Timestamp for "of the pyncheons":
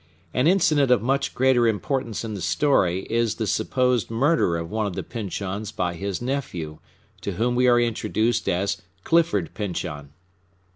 4.87-5.71